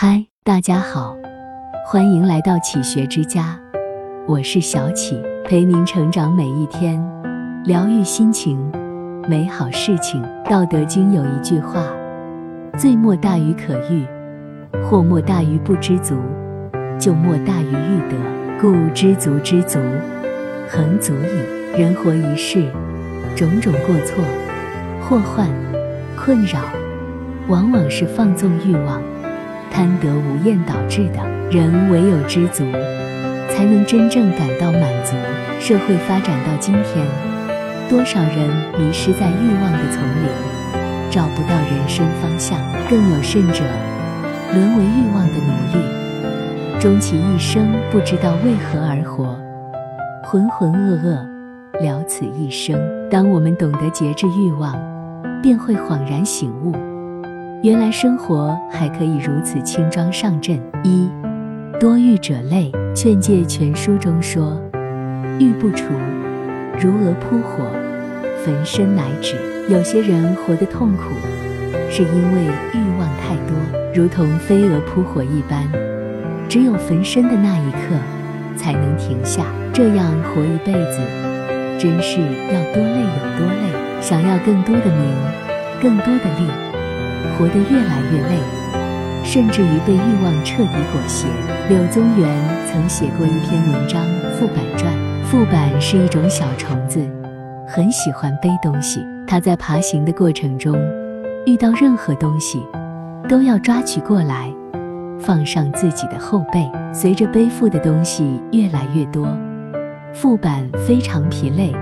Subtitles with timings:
[0.00, 1.16] 嗨，大家好，
[1.84, 3.58] 欢迎来到启学之家，
[4.28, 7.04] 我是小启，陪您成长每一天，
[7.64, 8.56] 疗愈心情，
[9.28, 10.22] 美好事情。
[10.48, 11.82] 道德经有一句话：
[12.78, 14.06] 罪莫大于可欲，
[14.84, 16.14] 祸莫大于不知足，
[16.96, 18.16] 就莫大于欲得。
[18.60, 19.80] 故知足知足，
[20.68, 21.76] 恒足矣。
[21.76, 22.70] 人活一世，
[23.34, 24.22] 种种过错、
[25.02, 25.48] 祸患、
[26.16, 26.60] 困扰，
[27.48, 29.02] 往往是放纵欲望。
[29.70, 32.64] 贪得无厌导致的，人唯有知足，
[33.50, 35.14] 才能真正感到满足。
[35.60, 37.04] 社会发展到今天，
[37.88, 38.48] 多少人
[38.78, 43.64] 迷失在欲望的丛林，找不到人生方向；更有甚者，
[44.54, 49.38] 沦为欲望的奴隶，终其一生不知道为何而活，
[50.24, 52.78] 浑浑噩噩，了此一生。
[53.10, 54.74] 当我们懂得节制欲望，
[55.42, 56.72] 便会恍然醒悟。
[57.60, 60.56] 原来生活还可以如此轻装上阵。
[60.84, 61.10] 一
[61.80, 64.56] 多欲者累，《劝诫全书》中说
[65.40, 65.92] ：“欲不除，
[66.78, 67.64] 如蛾扑火，
[68.44, 69.34] 焚身乃止。”
[69.68, 71.02] 有些人活得痛苦，
[71.90, 72.42] 是因为
[72.74, 73.56] 欲望太多，
[73.92, 75.68] 如同飞蛾扑火一般，
[76.48, 77.96] 只有焚身的那一刻
[78.56, 79.44] 才能停下。
[79.72, 81.00] 这样活一辈子，
[81.76, 84.00] 真是要多累有多累。
[84.00, 85.14] 想要更多的名，
[85.82, 86.67] 更多的利。
[87.36, 88.38] 活得越来越累，
[89.24, 91.26] 甚至于被欲望彻底裹挟。
[91.68, 92.28] 柳宗元
[92.66, 94.02] 曾写过一篇文章
[94.38, 94.92] 《副板传》。
[95.24, 97.06] 副板是一种小虫子，
[97.66, 99.00] 很喜欢背东西。
[99.26, 100.74] 它在爬行的过程中，
[101.44, 102.62] 遇到任何东西，
[103.28, 104.50] 都要抓取过来，
[105.20, 106.66] 放上自己的后背。
[106.94, 109.28] 随着背负的东西越来越多，
[110.14, 111.74] 副板非常疲累，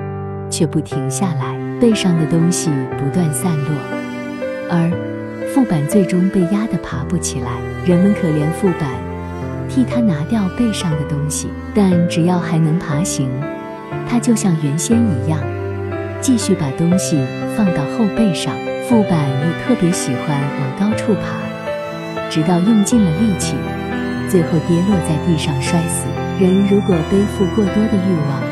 [0.51, 3.71] 却不停下来，背上的东西不断散落，
[4.71, 4.91] 而。
[5.55, 7.51] 副板最终被压得爬不起来，
[7.87, 8.91] 人们可怜副板，
[9.71, 13.31] 替他拿掉背上的东西，但只要还能爬行，
[14.07, 15.41] 他就像原先一样，
[16.21, 17.19] 继续把东西
[17.57, 18.53] 放到后背上。
[18.87, 20.29] 副板又特别喜欢
[20.61, 23.57] 往高处爬，直到用尽了力气，
[24.29, 26.07] 最后跌落在地上摔死。
[26.39, 28.43] 人如果背负过多的欲望，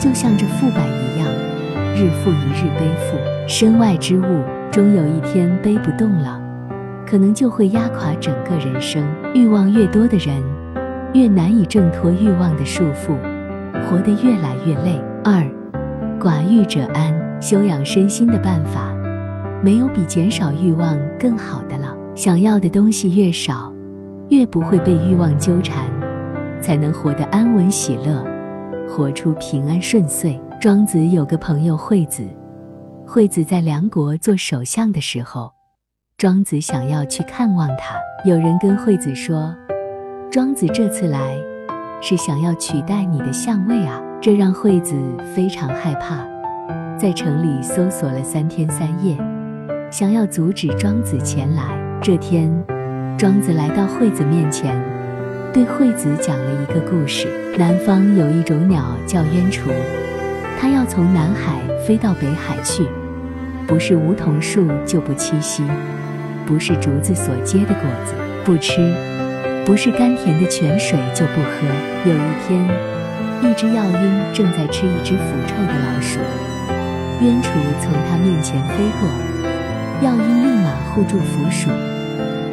[0.00, 1.28] 就像这副板一样，
[1.94, 4.42] 日复一日背负身外之物。
[4.70, 6.40] 终有一天背不动了，
[7.06, 9.04] 可能就会压垮整个人生。
[9.34, 10.40] 欲望越多的人，
[11.12, 13.16] 越难以挣脱欲望的束缚，
[13.84, 15.00] 活得越来越累。
[15.24, 15.44] 二，
[16.20, 17.18] 寡欲者安。
[17.40, 18.94] 修养身心的办法，
[19.62, 21.96] 没有比减少欲望更好的了。
[22.14, 23.72] 想要的东西越少，
[24.28, 25.86] 越不会被欲望纠缠，
[26.60, 28.22] 才能活得安稳喜乐，
[28.86, 30.38] 活出平安顺遂。
[30.60, 32.22] 庄子有个朋友惠子。
[33.12, 35.50] 惠子在梁国做首相的时候，
[36.16, 37.96] 庄子想要去看望他。
[38.24, 39.52] 有人跟惠子说
[40.30, 41.36] ：“庄子这次来
[42.00, 44.94] 是想要取代你的相位啊！”这让惠子
[45.34, 46.24] 非常害怕，
[46.96, 49.18] 在城里搜索了三天三夜，
[49.90, 51.64] 想要阻止庄子前来。
[52.00, 52.48] 这天，
[53.18, 54.80] 庄子来到惠子面前，
[55.52, 57.26] 对惠子讲了一个故事：
[57.58, 59.68] 南方有一种鸟叫鸢雏，
[60.60, 62.86] 它要从南海飞到北海去。
[63.70, 65.62] 不是梧桐树就不栖息，
[66.44, 68.14] 不是竹子所结的果子
[68.44, 68.92] 不吃，
[69.64, 71.68] 不是甘甜的泉水就不喝。
[72.04, 72.68] 有一天，
[73.40, 76.18] 一只药鹰正在吃一只腐臭的老鼠，
[77.20, 77.48] 鸢雏
[77.80, 79.08] 从它面前飞过，
[80.02, 81.70] 药鹰立马护住腐鼠，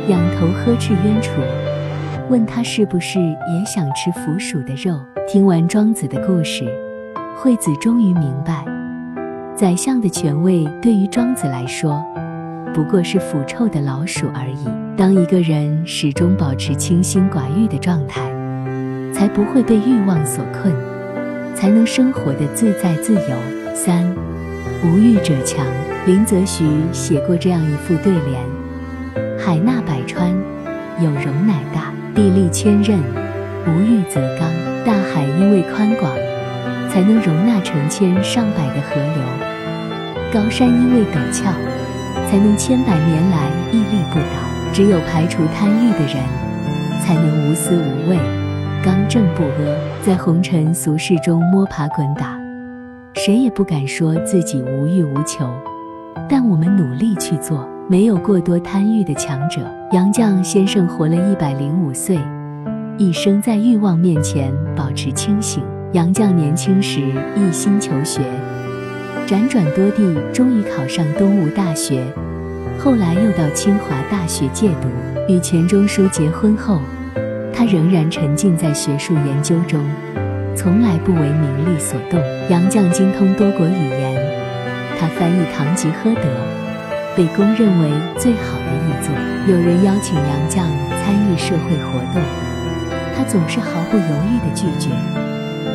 [0.07, 1.31] 仰头呵斥鸢雏，
[2.29, 5.01] 问他是不是也想吃腐鼠的肉。
[5.27, 6.63] 听完庄子的故事，
[7.35, 8.76] 惠子终于明白。
[9.57, 11.99] 宰相的权位对于庄子来说，
[12.75, 14.67] 不过是腐臭的老鼠而已。
[14.95, 18.21] 当一个人始终保持清心寡欲的状态，
[19.11, 20.71] 才不会被欲望所困，
[21.55, 23.73] 才能生活的自在自由。
[23.73, 24.05] 三，
[24.83, 25.65] 无欲者强。
[26.05, 28.45] 林则徐写过这样一副对联：
[29.39, 30.29] 海纳百川，
[30.99, 32.99] 有容乃大；地利千仞，
[33.65, 34.47] 无欲则刚。
[34.85, 36.11] 大海因为宽广。
[36.89, 39.46] 才能容纳成千上百的河流，
[40.33, 41.51] 高山因为陡峭，
[42.29, 44.47] 才能千百年来屹立不倒。
[44.73, 46.17] 只有排除贪欲的人，
[47.01, 48.17] 才能无私无畏、
[48.83, 52.37] 刚正不阿，在红尘俗世中摸爬滚打。
[53.15, 55.49] 谁也不敢说自己无欲无求，
[56.29, 57.67] 但我们努力去做。
[57.89, 59.61] 没有过多贪欲的强者。
[59.93, 62.19] 杨绛先生活了一百零五岁，
[62.97, 65.63] 一生在欲望面前保持清醒。
[65.93, 66.99] 杨绛年轻时
[67.37, 68.21] 一心求学，
[69.27, 72.01] 辗转多地，终于考上东吴大学，
[72.79, 74.87] 后来又到清华大学借读。
[75.27, 76.79] 与钱钟书结婚后，
[77.53, 79.83] 他仍然沉浸在学术研究中，
[80.55, 82.17] 从来不为名利所动。
[82.49, 84.15] 杨绛精通多国语言，
[84.97, 86.21] 他翻译《堂吉诃德》，
[87.17, 89.13] 被公认为最好的译作。
[89.53, 90.63] 有人邀请杨绛
[91.03, 92.23] 参与社会活动，
[93.13, 94.89] 他总是毫不犹豫地拒绝，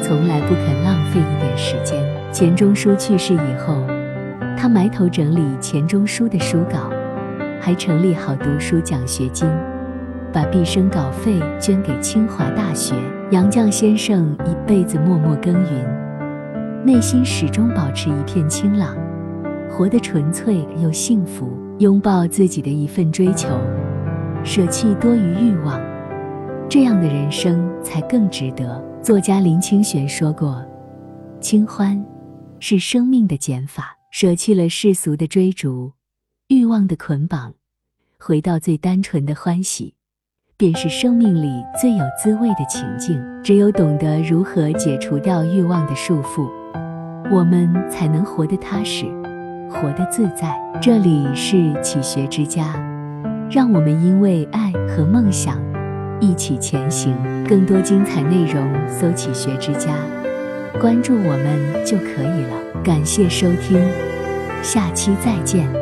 [0.02, 2.02] 从来不肯浪费一点时间。
[2.32, 3.87] 钱钟书去世以后，
[4.56, 6.90] 他埋头整理钱钟书的书稿。
[7.61, 9.49] 还成立好读书奖学金，
[10.32, 12.96] 把毕生稿费捐给清华大学。
[13.31, 18.96] 杨绛先生一辈子默默耕耘，内心始终保持一片清朗，
[19.70, 21.56] 活得纯粹又幸福。
[21.79, 23.49] 拥抱自己的一份追求，
[24.43, 25.81] 舍弃多余欲望，
[26.69, 28.82] 这样的人生才更值得。
[29.00, 30.64] 作家林清玄说过
[31.40, 32.05] ：“清欢
[32.64, 35.94] 是生命的减法，舍弃了世俗的追逐。”
[36.46, 37.54] 欲望的捆绑，
[38.20, 39.94] 回到最单纯的欢喜，
[40.56, 41.50] 便是生命里
[41.80, 43.20] 最有滋味的情境。
[43.42, 46.48] 只有懂得如何解除掉欲望的束缚，
[47.32, 49.06] 我们才能活得踏实，
[49.68, 50.56] 活得自在。
[50.80, 52.74] 这里是启学之家，
[53.50, 55.60] 让我们因为爱和梦想
[56.20, 57.12] 一起前行。
[57.44, 59.98] 更多精彩内容，搜“启学之家”，
[60.80, 62.82] 关注我们就可以了。
[62.82, 63.80] 感谢收听，
[64.62, 65.81] 下期再见。